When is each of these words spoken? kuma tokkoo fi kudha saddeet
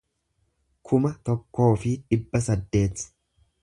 kuma 0.91 1.13
tokkoo 1.31 1.69
fi 1.85 1.95
kudha 2.09 2.45
saddeet 2.51 3.09